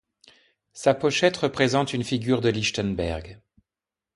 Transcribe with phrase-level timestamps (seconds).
[0.73, 3.39] Sa pochette représente une figure de Lichtenberg.